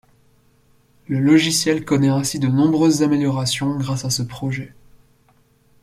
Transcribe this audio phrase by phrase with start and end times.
[1.07, 4.73] Le logiciel connaît ainsi de nombreuses améliorations grâce à ce projet.